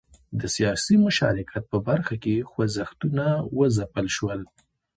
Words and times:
د 0.39 0.41
سیاسي 0.55 0.95
مشارکت 1.05 1.63
په 1.71 1.77
برخه 1.87 2.15
کې 2.23 2.45
خوځښتونه 2.49 3.25
وځپل 3.57 4.07
شول. 4.17 4.41